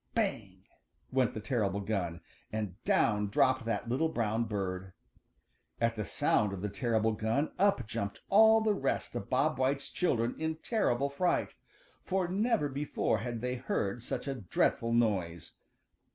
[0.15, 0.63] "Bang!"
[1.11, 4.93] went the terrible gun, and down dropped that little brown bird.
[5.79, 9.91] At the sound of the terrible gun up jumped all the rest of Bob White's
[9.91, 11.53] children in terrible fright,
[12.03, 15.53] for never before had they heard such a dreadful noise.